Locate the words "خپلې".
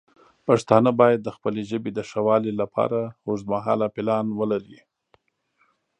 1.35-1.61